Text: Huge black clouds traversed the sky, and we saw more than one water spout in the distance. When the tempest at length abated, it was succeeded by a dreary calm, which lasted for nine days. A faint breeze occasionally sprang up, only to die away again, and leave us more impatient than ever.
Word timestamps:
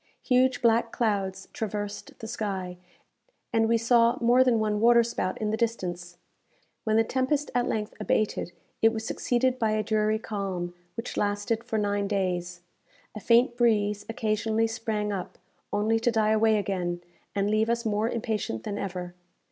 Huge 0.23 0.63
black 0.63 0.91
clouds 0.91 1.47
traversed 1.53 2.17
the 2.17 2.27
sky, 2.27 2.77
and 3.53 3.69
we 3.69 3.77
saw 3.77 4.17
more 4.19 4.43
than 4.43 4.57
one 4.59 4.79
water 4.79 5.03
spout 5.03 5.37
in 5.39 5.51
the 5.51 5.55
distance. 5.57 6.17
When 6.85 6.95
the 6.95 7.03
tempest 7.03 7.51
at 7.53 7.67
length 7.67 7.93
abated, 7.99 8.51
it 8.81 8.91
was 8.93 9.05
succeeded 9.05 9.59
by 9.59 9.73
a 9.73 9.83
dreary 9.83 10.17
calm, 10.17 10.73
which 10.97 11.17
lasted 11.17 11.63
for 11.63 11.77
nine 11.77 12.07
days. 12.07 12.61
A 13.13 13.19
faint 13.19 13.55
breeze 13.55 14.03
occasionally 14.09 14.65
sprang 14.65 15.13
up, 15.13 15.37
only 15.71 15.99
to 15.99 16.09
die 16.09 16.31
away 16.31 16.57
again, 16.57 17.03
and 17.35 17.51
leave 17.51 17.69
us 17.69 17.85
more 17.85 18.09
impatient 18.09 18.63
than 18.63 18.79
ever. 18.79 19.13